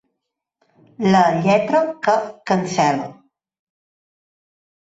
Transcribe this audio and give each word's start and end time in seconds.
La 1.15 1.19
lletra 1.43 1.83
que 2.09 2.15
cancel·la. 2.53 3.07